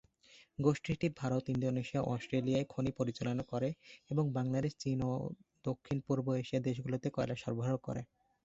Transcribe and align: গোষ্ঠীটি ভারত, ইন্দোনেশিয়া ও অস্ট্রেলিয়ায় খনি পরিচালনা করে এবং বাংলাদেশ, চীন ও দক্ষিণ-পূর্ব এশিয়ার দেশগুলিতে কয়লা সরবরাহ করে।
গোষ্ঠীটি 0.59 1.07
ভারত, 1.19 1.43
ইন্দোনেশিয়া 1.49 2.01
ও 2.03 2.09
অস্ট্রেলিয়ায় 2.11 2.69
খনি 2.69 2.91
পরিচালনা 2.99 3.43
করে 3.51 3.69
এবং 4.09 4.23
বাংলাদেশ, 4.37 4.71
চীন 4.79 4.97
ও 5.05 5.13
দক্ষিণ-পূর্ব 5.65 6.25
এশিয়ার 6.35 6.65
দেশগুলিতে 6.67 7.07
কয়লা 7.11 7.35
সরবরাহ 7.37 7.75
করে। 7.79 8.01